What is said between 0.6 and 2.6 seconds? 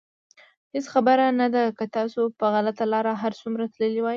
هېڅ خبره نه ده که تاسو په